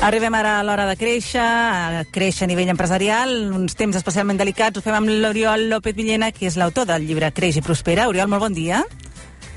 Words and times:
Arribem 0.00 0.32
ara 0.32 0.54
a 0.56 0.62
l'hora 0.64 0.86
de 0.88 0.94
créixer, 0.96 1.42
a 1.44 2.06
créixer 2.08 2.46
a 2.46 2.48
nivell 2.48 2.70
empresarial, 2.72 3.34
uns 3.52 3.76
temps 3.76 3.98
especialment 3.98 4.38
delicats. 4.40 4.80
Ho 4.80 4.82
fem 4.82 4.96
amb 4.96 5.12
l'Oriol 5.12 5.66
López 5.68 5.92
Villena, 5.92 6.30
que 6.32 6.48
és 6.48 6.56
l'autor 6.56 6.88
del 6.88 7.04
llibre 7.04 7.28
Creix 7.36 7.58
i 7.60 7.62
Prospera. 7.66 8.08
Oriol, 8.08 8.30
molt 8.32 8.46
bon 8.46 8.56
dia. 8.56 8.80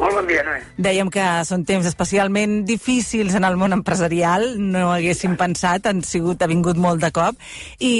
Molt 0.01 0.17
bon 0.17 0.27
dia, 0.27 0.43
Noé. 0.43 0.59
Dèiem 0.83 1.07
que 1.13 1.23
són 1.47 1.63
temps 1.63 1.87
especialment 1.87 2.65
difícils 2.67 3.37
en 3.39 3.47
el 3.47 3.55
món 3.55 3.71
empresarial, 3.71 4.57
no 4.59 4.89
haguéssim 4.91 5.37
pensat, 5.39 5.87
han 5.87 6.03
sigut, 6.03 6.43
ha 6.43 6.51
vingut 6.51 6.75
molt 6.75 6.99
de 6.99 7.13
cop, 7.15 7.39
i, 7.79 7.95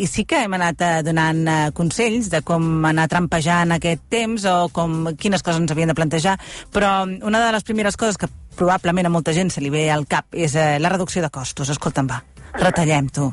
i 0.00 0.08
sí 0.08 0.24
que 0.24 0.46
hem 0.46 0.56
anat 0.56 0.80
eh, 0.80 0.92
donant 1.04 1.42
eh, 1.44 1.62
consells 1.76 2.32
de 2.32 2.40
com 2.46 2.86
anar 2.88 3.10
trampejant 3.12 3.76
aquest 3.76 4.06
temps 4.08 4.48
o 4.48 4.70
com, 4.72 5.10
quines 5.18 5.44
coses 5.44 5.60
ens 5.60 5.74
havien 5.76 5.92
de 5.92 5.98
plantejar, 5.98 6.38
però 6.72 7.02
una 7.04 7.42
de 7.42 7.52
les 7.58 7.68
primeres 7.68 8.00
coses 8.00 8.16
que 8.16 8.30
probablement 8.56 9.08
a 9.08 9.12
molta 9.12 9.34
gent 9.36 9.50
se 9.50 9.62
li 9.62 9.70
ve 9.72 9.88
al 9.90 10.06
cap 10.10 10.34
és 10.34 10.54
eh, 10.56 10.78
la 10.80 10.92
reducció 10.92 11.22
de 11.22 11.30
costos. 11.32 11.70
Escolta'm, 11.72 12.08
va, 12.10 12.22
retallem-t'ho 12.58 13.32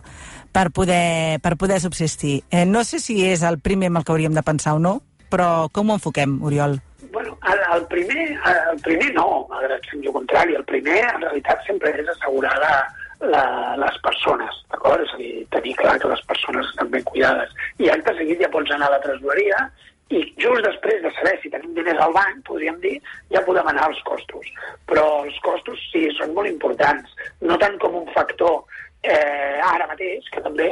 per 0.51 0.69
poder, 0.71 1.39
per 1.41 1.55
poder 1.57 1.79
subsistir. 1.79 2.43
Eh, 2.49 2.65
no 2.65 2.83
sé 2.83 2.99
si 2.99 3.21
és 3.27 3.43
el 3.45 3.59
primer 3.59 3.91
amb 3.91 4.01
el 4.01 4.05
que 4.05 4.15
hauríem 4.15 4.35
de 4.35 4.45
pensar 4.45 4.75
o 4.77 4.83
no, 4.83 4.99
però 5.29 5.69
com 5.73 5.89
ho 5.89 5.99
enfoquem, 5.99 6.39
Oriol? 6.43 6.79
Bueno, 7.11 7.37
el, 7.51 7.59
el, 7.75 7.85
primer, 7.87 8.25
el 8.71 8.79
primer 8.85 9.13
no, 9.15 9.45
malgrat 9.49 9.85
ser 9.89 9.99
el 10.01 10.13
contrari. 10.13 10.55
El 10.55 10.65
primer, 10.65 10.99
en 11.05 11.21
realitat, 11.25 11.61
sempre 11.67 11.93
és 11.97 12.09
assegurar 12.13 12.55
la, 12.61 12.73
la, 13.33 13.43
les 13.81 14.01
persones, 14.05 14.61
d'acord? 14.73 15.05
És 15.05 15.13
a 15.15 15.21
dir, 15.21 15.31
tenir 15.55 15.75
clar 15.79 15.97
que 16.01 16.11
les 16.11 16.21
persones 16.29 16.69
estan 16.69 16.91
ben 16.93 17.05
cuidades. 17.09 17.53
I 17.81 17.89
acte 17.93 18.15
seguit 18.17 18.41
ja 18.43 18.51
pots 18.53 18.73
anar 18.75 18.91
a 18.91 18.97
la 18.97 19.03
tresoreria 19.05 19.63
i 20.09 20.19
just 20.41 20.65
després 20.65 21.01
de 21.03 21.11
saber 21.13 21.35
si 21.41 21.51
tenim 21.53 21.73
diners 21.77 21.99
al 22.01 22.13
banc, 22.15 22.41
podríem 22.47 22.79
dir, 22.81 22.95
ja 23.33 23.43
podem 23.45 23.67
anar 23.69 23.85
als 23.87 23.99
costos. 24.07 24.47
Però 24.89 25.05
els 25.23 25.37
costos 25.45 25.81
sí, 25.91 26.07
són 26.17 26.33
molt 26.33 26.49
importants, 26.49 27.11
no 27.45 27.57
tant 27.61 27.77
com 27.81 27.99
un 28.01 28.07
factor 28.15 28.63
eh, 29.03 29.59
ara 29.63 29.87
mateix, 29.91 30.25
que 30.33 30.41
també, 30.41 30.71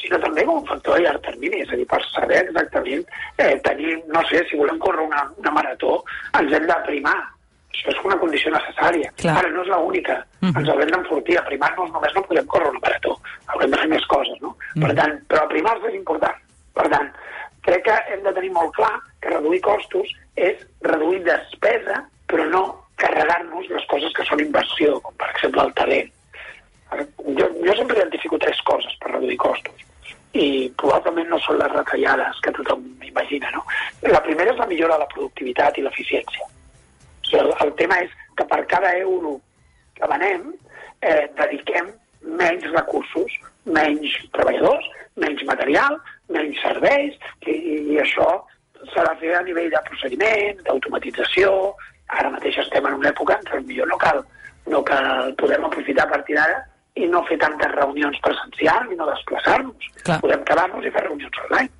sinó 0.00 0.18
també 0.22 0.44
com 0.48 0.58
un 0.60 0.66
factor 0.66 0.98
a 0.98 1.04
llarg 1.04 1.22
termini, 1.28 1.62
és 1.62 1.70
a 1.70 1.78
dir, 1.78 1.86
per 1.88 2.00
saber 2.08 2.42
exactament, 2.42 3.06
eh, 3.38 3.54
tenir, 3.68 3.94
no 4.10 4.24
sé, 4.30 4.42
si 4.50 4.58
volem 4.58 4.80
córrer 4.82 5.06
una, 5.06 5.22
una 5.38 5.54
marató, 5.60 6.00
ens 6.40 6.58
hem 6.58 6.66
d'aprimar. 6.70 7.16
Això 7.72 7.88
és 7.88 8.02
una 8.04 8.18
condició 8.20 8.50
necessària. 8.52 9.08
Clar. 9.22 9.38
Ara 9.40 9.48
no 9.50 9.62
és 9.62 9.68
l'única. 9.70 10.18
Mhm. 10.40 10.50
-huh. 10.50 10.58
Ens 10.60 10.68
haurem 10.68 10.90
d'enfortir. 10.90 11.38
Aprimar-nos 11.38 11.90
només 11.90 12.14
no 12.14 12.22
podem 12.22 12.46
córrer 12.46 12.68
una 12.68 12.82
marató. 12.82 13.16
Haurem 13.46 13.70
de 13.70 13.78
fer 13.78 13.88
més 13.88 14.06
coses, 14.06 14.38
no? 14.42 14.56
Mhm. 14.74 14.82
Per 14.82 14.94
tant, 14.94 15.14
però 15.28 15.40
aprimar-se 15.42 15.88
és 15.88 15.94
important. 15.94 16.36
Per 16.74 16.88
tant, 16.88 17.10
crec 17.66 17.84
que 17.86 17.98
hem 18.12 18.24
de 18.26 18.32
tenir 18.36 18.50
molt 18.54 18.74
clar 18.76 18.94
que 19.22 19.30
reduir 19.32 19.60
costos 19.64 20.10
és 20.36 20.62
reduir 20.86 21.22
despesa, 21.26 22.02
però 22.30 22.48
no 22.50 22.64
carregar-nos 23.02 23.70
les 23.70 23.86
coses 23.90 24.12
que 24.16 24.26
són 24.28 24.42
inversió, 24.42 24.98
com 25.04 25.14
per 25.20 25.30
exemple 25.34 25.64
el 25.66 25.72
talent. 25.78 26.10
Jo, 27.38 27.48
jo 27.64 27.74
sempre 27.78 27.98
identifico 27.98 28.38
tres 28.38 28.60
coses 28.68 28.94
per 29.00 29.14
reduir 29.14 29.38
costos 29.40 29.88
i 30.32 30.72
probablement 30.80 31.28
no 31.28 31.38
són 31.44 31.58
les 31.60 31.72
retallades 31.72 32.38
que 32.44 32.52
tothom 32.56 32.84
imagina. 33.04 33.50
No? 33.52 33.62
La 34.08 34.22
primera 34.24 34.52
és 34.52 34.60
la 34.60 34.68
millora 34.68 34.96
de 34.96 35.04
la 35.04 35.10
productivitat 35.12 35.78
i 35.78 35.84
l'eficiència. 35.84 36.46
O 36.46 37.26
sigui, 37.28 37.40
el, 37.42 37.52
el 37.66 37.72
tema 37.80 37.98
és 38.04 38.14
que 38.38 38.46
per 38.48 38.62
cada 38.70 38.94
euro 39.00 39.34
que 39.98 40.08
venem 40.08 40.48
eh, 41.04 41.28
dediquem 41.36 41.92
menys 42.22 42.64
recursos, 42.72 43.38
menys 43.64 44.14
treballadors, 44.36 44.86
menys 45.16 45.42
material, 45.46 45.98
menys 46.32 46.60
serveis, 46.62 47.16
i, 47.46 47.54
i 47.94 48.00
això 48.02 48.28
s'ha 48.92 49.04
de 49.06 49.14
fer 49.20 49.34
a 49.38 49.42
nivell 49.46 49.70
de 49.70 49.82
procediment, 49.88 50.62
d'automatització. 50.66 51.52
Ara 52.12 52.32
mateix 52.34 52.58
estem 52.60 52.86
en 52.88 52.98
una 52.98 53.10
època 53.12 53.38
en 53.38 53.46
què 53.48 53.60
millor 53.66 53.88
no 53.88 53.98
cal, 54.00 54.20
no 54.72 54.82
cal, 54.86 55.32
podem 55.40 55.64
aprofitar 55.68 56.06
a 56.06 56.12
partir 56.12 56.36
d'ara 56.38 56.60
i 57.00 57.06
no 57.08 57.22
fer 57.28 57.38
tantes 57.40 57.72
reunions 57.72 58.18
presencials 58.24 58.90
i 58.92 58.98
no 58.98 59.08
desplaçar-nos. 59.08 59.88
Podem 60.20 60.44
quedar-nos 60.48 60.84
i 60.84 60.92
fer 60.92 61.06
reunions 61.06 61.40
online. 61.46 61.70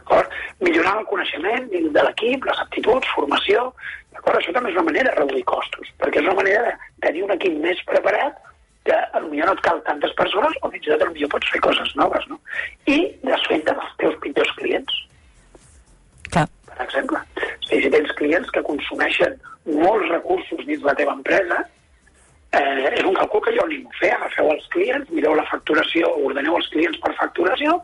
D'acord? 0.00 0.36
Millorar 0.64 0.96
el 0.98 1.06
coneixement 1.06 1.68
de 1.70 2.04
l'equip, 2.06 2.46
les 2.48 2.62
aptituds, 2.64 3.12
formació. 3.14 3.70
Això 4.20 4.52
també 4.52 4.72
és 4.72 4.76
una 4.76 4.88
manera 4.90 5.12
de 5.12 5.20
reduir 5.20 5.44
costos, 5.48 5.88
perquè 6.00 6.20
és 6.20 6.26
una 6.26 6.36
manera 6.42 6.64
de 6.66 6.74
tenir 7.06 7.22
un 7.24 7.32
equip 7.36 7.54
més 7.62 7.78
preparat 7.88 8.36
que 8.90 8.98
potser 9.30 9.46
no 9.46 9.54
et 9.56 9.62
cal 9.66 9.82
tantes 9.86 10.14
persones 10.18 10.56
o 10.60 10.70
fins 10.72 10.88
i 10.88 10.92
tot 10.92 11.06
potser 11.06 11.30
pots 11.34 11.52
fer 11.54 11.62
coses 11.66 11.94
noves, 12.00 12.26
no? 12.32 12.38
I 12.90 12.98
desfenda 13.22 13.76
dels 13.78 13.96
teus 14.02 14.18
pitjors 14.24 14.52
clients, 14.58 15.00
Clar. 16.30 16.46
per 16.70 16.78
exemple. 16.86 17.22
Si 17.68 17.92
tens 17.94 18.14
clients 18.18 18.50
que 18.54 18.64
consumeixen 18.66 19.36
molts 19.70 20.08
recursos 20.10 20.64
dins 20.66 20.86
la 20.86 20.96
teva 20.98 21.14
empresa, 21.18 21.62
eh, 22.52 22.90
és 22.90 23.02
un 23.06 23.14
càlcul 23.14 23.44
que 23.46 23.56
jo 23.56 23.66
animo 23.66 23.90
a 23.90 23.98
fer. 24.00 24.12
Agafeu 24.16 24.50
els 24.54 24.70
clients, 24.74 25.10
mireu 25.14 25.36
la 25.38 25.46
facturació, 25.50 26.14
ordeneu 26.26 26.58
els 26.58 26.70
clients 26.74 26.98
per 27.04 27.14
facturació 27.18 27.78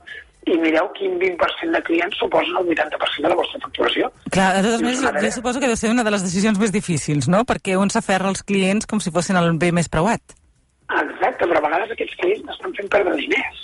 i 0.47 0.55
mireu 0.63 0.87
quin 0.95 1.17
20% 1.19 1.75
de 1.75 1.83
clients 1.83 2.19
suposen 2.23 2.55
el 2.61 2.69
80% 2.71 3.25
de 3.25 3.31
la 3.33 3.39
vostra 3.39 3.59
facturació. 3.65 4.11
Clar, 4.31 4.53
de 4.55 4.63
totes 4.69 4.83
maneres, 4.83 5.25
jo, 5.25 5.33
suposo 5.41 5.63
que 5.63 5.71
deu 5.71 5.79
ser 5.79 5.91
una 5.91 6.05
de 6.07 6.13
les 6.15 6.23
decisions 6.23 6.61
més 6.63 6.75
difícils, 6.75 7.27
no? 7.27 7.43
Perquè 7.49 7.75
un 7.79 7.91
s'aferra 7.91 8.31
als 8.31 8.45
clients 8.47 8.87
com 8.87 9.03
si 9.03 9.11
fossin 9.11 9.39
el 9.41 9.57
bé 9.59 9.73
més 9.75 9.91
preuat. 9.91 10.39
Exacte, 10.87 11.47
però 11.47 11.59
a 11.59 11.67
vegades 11.67 11.93
aquests 11.93 12.19
clients 12.21 12.53
estan 12.55 12.75
fent 12.79 12.91
perdre 12.93 13.17
diners. 13.19 13.63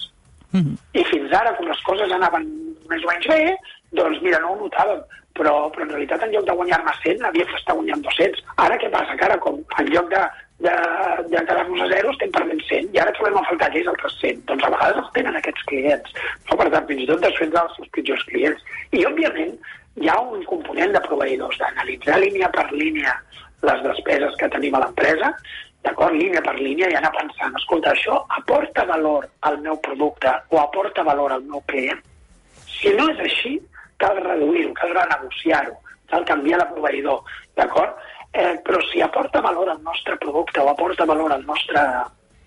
Mhm. 0.53 0.77
I 0.93 1.05
fins 1.09 1.33
ara, 1.33 1.55
com 1.57 1.69
les 1.69 1.83
coses 1.87 2.13
anaven 2.13 2.47
més 2.91 3.05
o 3.05 3.09
menys 3.09 3.27
bé, 3.27 3.57
doncs 3.93 4.21
mira, 4.23 4.41
no 4.41 4.53
ho 4.53 4.57
notàvem. 4.65 5.03
Però, 5.33 5.53
però 5.73 5.87
en 5.87 5.93
realitat, 5.95 6.23
en 6.23 6.33
lloc 6.35 6.45
de 6.45 6.53
guanyar-me 6.53 6.93
100, 7.03 7.23
havíem 7.25 7.49
d'estar 7.49 7.75
guanyant 7.75 8.03
200. 8.05 8.43
Ara 8.61 8.77
què 8.77 8.91
passa? 8.93 9.17
Que 9.17 9.25
ara, 9.25 9.39
com 9.41 9.63
en 9.81 9.87
lloc 9.89 10.11
de, 10.11 10.21
de, 10.67 10.75
de 11.33 11.45
quedar-nos 11.49 11.81
a 11.81 11.89
zero, 11.89 12.11
estem 12.13 12.35
perdent 12.35 12.61
100. 12.69 12.91
I 12.93 13.01
ara 13.01 13.15
trobem 13.17 13.39
a 13.41 13.45
faltar 13.49 13.71
aquells 13.71 13.89
altres 13.95 14.19
100. 14.21 14.43
Doncs 14.51 14.67
a 14.67 14.73
vegades 14.75 15.01
els 15.01 15.11
tenen 15.17 15.39
aquests 15.41 15.65
clients. 15.71 16.13
No? 16.51 16.59
Per 16.61 16.69
tant, 16.69 16.87
fins 16.91 17.05
i 17.07 17.09
tot 17.09 17.25
desfent 17.25 17.55
dels 17.57 17.79
seus 17.79 17.93
pitjors 17.97 18.27
clients. 18.29 18.69
I, 18.93 19.07
òbviament, 19.09 19.57
hi 20.03 20.13
ha 20.13 20.21
un 20.21 20.45
component 20.53 20.93
de 20.93 21.05
proveïdors, 21.09 21.59
d'analitzar 21.65 22.21
línia 22.21 22.53
per 22.53 22.69
línia 22.73 23.17
les 23.65 23.83
despeses 23.89 24.37
que 24.37 24.53
tenim 24.53 24.77
a 24.77 24.85
l'empresa, 24.85 25.33
d'acord, 25.83 26.15
línia 26.15 26.43
per 26.45 26.55
línia, 26.59 26.89
i 26.91 26.97
anar 26.99 27.13
pensant, 27.17 27.55
escolta, 27.59 27.93
això 27.93 28.21
aporta 28.39 28.85
valor 28.89 29.27
al 29.49 29.59
meu 29.65 29.79
producte 29.85 30.33
o 30.51 30.61
aporta 30.63 31.05
valor 31.07 31.35
al 31.35 31.45
meu 31.51 31.63
client? 31.71 32.01
Si 32.71 32.93
no 32.99 33.09
és 33.13 33.21
així, 33.27 33.57
cal 34.03 34.19
reduir-ho, 34.23 34.73
cal 34.79 34.95
renegociar-ho, 34.97 35.77
cal 36.11 36.27
canviar 36.29 36.63
de 36.63 36.69
proveïdor, 36.75 37.23
d'acord? 37.59 37.99
Eh, 38.33 38.57
però 38.65 38.81
si 38.89 39.03
aporta 39.05 39.43
valor 39.45 39.69
al 39.69 39.83
nostre 39.85 40.17
producte 40.17 40.61
o 40.61 40.71
aporta 40.71 41.05
valor 41.05 41.35
al 41.35 41.45
nostre 41.45 41.83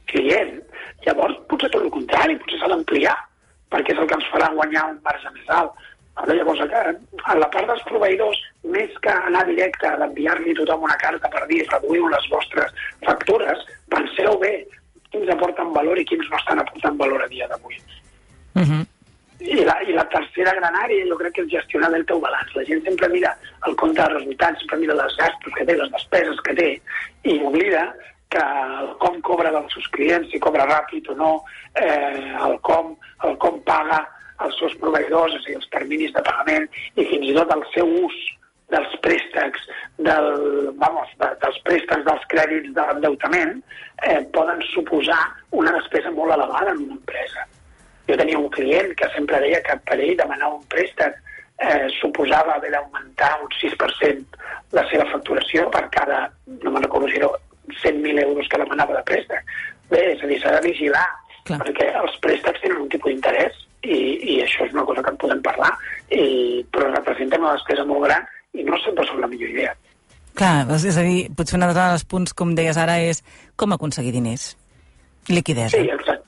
client, 0.10 0.58
llavors 1.06 1.38
potser 1.50 1.70
tot 1.74 1.84
el 1.84 1.94
contrari, 1.94 2.38
potser 2.42 2.62
s'ha 2.62 2.72
d'ampliar, 2.72 3.16
perquè 3.74 3.94
és 3.94 4.02
el 4.02 4.10
que 4.10 4.18
ens 4.18 4.32
farà 4.34 4.50
guanyar 4.56 4.88
un 4.94 4.98
marge 5.06 5.32
més 5.36 5.52
alt. 5.60 5.76
Vale? 6.16 6.36
Llavors, 6.36 6.62
eh, 6.62 6.96
a 7.24 7.36
la 7.36 7.50
part 7.52 7.68
dels 7.68 7.84
proveïdors, 7.90 8.40
més 8.64 8.92
que 9.04 9.12
anar 9.12 9.44
directe 9.50 9.92
d'enviar-li 10.00 10.56
a 10.56 10.60
tothom 10.62 10.88
una 10.88 10.98
carta 11.02 11.30
per 11.30 11.44
dir 11.52 11.66
reduïu 11.68 12.08
les 12.10 12.30
vostres 12.32 12.72
factures, 13.04 13.66
penseu 13.92 14.40
bé 14.40 14.54
quins 15.12 15.32
aporten 15.32 15.74
valor 15.76 16.00
i 16.00 16.06
quins 16.08 16.28
no 16.32 16.40
estan 16.40 16.64
aportant 16.64 16.98
valor 17.00 17.24
a 17.24 17.28
dia 17.32 17.48
d'avui. 17.52 17.80
Mhm. 18.56 18.86
I 19.46 19.64
la, 19.68 19.76
I 19.84 19.94
la 19.94 20.08
tercera 20.10 20.54
gran 20.56 20.74
àrea 20.80 21.06
jo 21.06 21.18
crec 21.20 21.34
que 21.36 21.42
és 21.44 21.52
gestionar 21.52 21.92
el 21.94 22.06
teu 22.06 22.22
balanç. 22.24 22.56
La 22.56 22.64
gent 22.64 22.84
sempre 22.86 23.10
mira 23.10 23.36
el 23.68 23.76
compte 23.76 24.02
de 24.02 24.08
resultats, 24.14 24.60
sempre 24.60 24.80
mira 24.80 24.96
les 24.96 25.16
gastos 25.18 25.54
que 25.54 25.66
té, 25.66 25.76
les 25.76 25.92
despeses 25.92 26.40
que 26.42 26.56
té, 26.56 26.70
i 27.24 27.40
oblida 27.44 27.94
que 28.32 28.40
el 28.40 28.96
com 29.04 29.20
cobra 29.22 29.52
dels 29.52 29.72
seus 29.74 29.88
clients, 29.92 30.32
si 30.32 30.40
cobra 30.40 30.66
ràpid 30.66 31.12
o 31.12 31.16
no, 31.20 31.32
eh, 31.76 32.32
el, 32.48 32.58
com, 32.62 32.96
el 33.28 33.38
com 33.38 33.60
paga 33.68 34.00
els 34.44 34.58
seus 34.60 34.76
proveïdors, 34.82 35.36
és 35.38 35.46
a 35.46 35.50
dir, 35.50 35.60
els 35.60 35.70
terminis 35.74 36.16
de 36.16 36.24
pagament, 36.26 36.68
i 36.96 37.06
fins 37.12 37.30
i 37.30 37.36
tot 37.38 37.54
el 37.56 37.64
seu 37.74 37.92
ús 38.06 38.18
dels 38.74 38.96
préstecs, 39.06 39.68
del, 39.98 40.30
vamos, 40.82 41.12
de, 41.22 41.30
dels 41.44 41.60
préstecs 41.68 42.06
dels 42.08 42.24
crèdits 42.32 42.74
de 42.76 42.86
l'endeutament, 42.88 43.60
eh, 44.10 44.22
poden 44.36 44.62
suposar 44.72 45.22
una 45.52 45.76
despesa 45.78 46.12
molt 46.12 46.34
elevada 46.34 46.74
en 46.74 46.82
una 46.88 46.98
empresa. 46.98 47.46
Jo 48.10 48.18
tenia 48.18 48.40
un 48.40 48.50
client 48.54 48.92
que 48.98 49.10
sempre 49.14 49.42
deia 49.42 49.62
que 49.66 49.78
per 49.88 50.00
ell 50.00 50.18
demanar 50.18 50.52
un 50.58 50.66
préstec 50.74 51.16
eh, 51.62 51.86
suposava 52.00 52.58
haver 52.58 52.72
d'augmentar 52.74 53.32
un 53.42 53.52
6% 53.62 54.42
la 54.76 54.84
seva 54.92 55.06
facturació 55.14 55.70
per 55.74 55.86
cada, 55.94 56.26
no 56.64 56.74
me'n 56.74 56.86
recordo 56.86 57.10
si 57.10 57.22
era 57.22 57.30
100.000 57.82 58.26
euros 58.26 58.50
que 58.50 58.62
demanava 58.62 58.98
de 58.98 59.06
préstec. 59.08 59.54
Bé, 59.90 60.02
és 60.16 60.26
a 60.26 60.30
dir, 60.30 60.42
s'ha 60.42 60.58
de 60.58 60.66
vigilar, 60.66 61.06
Clar. 61.46 61.62
perquè 61.62 61.92
els 62.02 62.18
préstecs 62.26 62.62
tenen 62.62 62.84
un 62.84 62.92
tipus 62.92 63.14
d'interès 63.14 63.65
i, 63.86 64.00
i 64.34 64.38
això 64.44 64.66
és 64.66 64.74
una 64.74 64.86
cosa 64.88 65.04
que 65.06 65.14
en 65.14 65.20
podem 65.22 65.42
parlar, 65.46 65.72
i, 66.10 66.26
però 66.74 66.90
representen 66.92 67.44
una 67.46 67.56
despesa 67.58 67.86
molt 67.88 68.08
gran 68.08 68.26
i 68.56 68.66
no 68.68 68.80
sempre 68.84 69.06
són 69.08 69.22
la 69.24 69.30
millor 69.32 69.52
idea. 69.54 69.74
Clar, 70.36 70.68
és 70.76 70.98
a 71.00 71.04
dir, 71.06 71.30
potser 71.36 71.56
un 71.56 71.64
dels 71.64 72.04
punts, 72.12 72.34
com 72.36 72.52
deies 72.58 72.78
ara, 72.82 72.98
és 73.00 73.22
com 73.56 73.72
aconseguir 73.72 74.12
diners. 74.16 74.54
Liquidesa. 75.32 75.78
Sí, 75.78 75.88
exacte. 75.90 76.28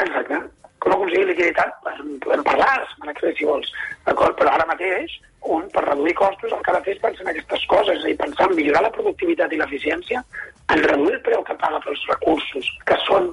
Exacte. 0.00 0.42
Com 0.80 0.94
aconseguir 0.94 1.26
liquiditat? 1.30 1.88
En 1.94 2.18
podem 2.24 2.44
parlar 2.44 2.68
la 2.68 2.86
setmana 2.92 3.14
que 3.16 3.26
ve, 3.26 3.32
si 3.38 3.48
vols. 3.48 3.72
D'acord? 4.06 4.36
Però 4.38 4.52
ara 4.52 4.68
mateix, 4.68 5.16
un, 5.48 5.64
per 5.72 5.86
reduir 5.86 6.14
costos, 6.18 6.52
el 6.52 6.62
que 6.64 6.72
ha 6.72 6.76
de 6.76 6.84
fer 6.86 6.94
és 6.96 7.02
pensar 7.02 7.24
en 7.26 7.32
aquestes 7.32 7.66
coses, 7.72 7.96
és 7.96 8.04
a 8.04 8.10
dir, 8.10 8.16
pensar 8.20 8.48
en 8.48 8.56
millorar 8.58 8.84
la 8.86 8.92
productivitat 8.94 9.52
i 9.52 9.60
l'eficiència, 9.60 10.22
en 10.70 10.84
reduir 10.84 11.16
el 11.16 11.24
preu 11.26 11.44
que 11.48 11.56
paga 11.64 11.80
pels 11.84 12.04
recursos, 12.12 12.68
que 12.86 12.98
són 13.06 13.32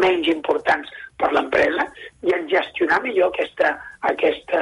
menys 0.00 0.28
importants 0.32 0.90
per 1.18 1.30
l'empresa 1.34 1.86
i 2.26 2.34
en 2.34 2.48
gestionar 2.50 3.00
millor 3.04 3.30
aquesta, 3.32 3.72
aquesta 4.10 4.60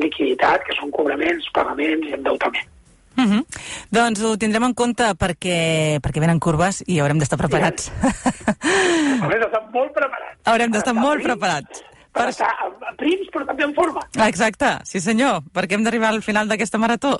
liquiditat, 0.00 0.64
que 0.66 0.78
són 0.78 0.92
cobraments, 0.94 1.50
pagaments 1.54 2.08
i 2.08 2.16
endeutament. 2.18 2.72
Uh 3.16 3.24
-huh. 3.24 3.42
Doncs 3.90 4.20
ho 4.22 4.36
tindrem 4.36 4.64
en 4.64 4.74
compte 4.74 5.04
perquè, 5.16 6.00
perquè 6.04 6.20
venen 6.20 6.38
curves 6.38 6.82
i 6.86 7.00
haurem 7.00 7.18
d'estar 7.18 7.38
preparats. 7.38 7.90
Haurem 9.22 9.40
d'estar 9.40 9.62
molt 9.72 9.92
preparats. 9.92 10.40
Haurem 10.44 10.70
d'estar 10.70 10.94
molt 10.94 11.22
prims, 11.22 11.24
preparats. 11.24 11.82
Per 12.12 12.28
estar 12.28 12.48
prims, 12.96 13.28
però 13.32 13.46
també 13.46 13.64
en 13.64 13.74
forma. 13.74 14.00
Exacte, 14.26 14.66
sí 14.84 15.00
senyor, 15.00 15.42
perquè 15.52 15.74
hem 15.74 15.84
d'arribar 15.84 16.08
al 16.08 16.22
final 16.22 16.48
d'aquesta 16.48 16.78
marató 16.78 17.16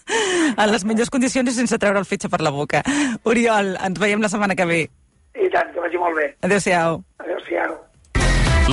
en 0.62 0.70
les 0.70 0.84
millors 0.84 1.10
condicions 1.10 1.50
i 1.50 1.52
sense 1.52 1.78
treure 1.78 1.98
el 1.98 2.04
fetge 2.04 2.28
per 2.28 2.40
la 2.40 2.50
boca. 2.50 2.82
Oriol, 3.24 3.76
ens 3.76 3.98
veiem 3.98 4.22
la 4.22 4.28
setmana 4.28 4.54
que 4.54 4.64
ve. 4.64 4.88
I 5.34 5.48
tant, 5.52 5.72
que 5.72 5.80
vagi 5.80 6.00
molt 6.00 6.18
bé. 6.18 6.28
Adéu-siau. 6.44 7.02
Adéu-siau. 7.24 7.78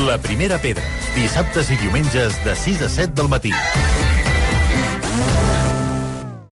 La 0.07 0.17
primera 0.21 0.59
pedra, 0.61 0.83
dissabtes 1.15 1.71
i 1.71 1.79
diumenges 1.81 2.37
de 2.45 2.55
6 2.55 2.83
a 2.85 2.89
7 2.99 3.15
del 3.19 3.31
matí. 3.31 3.53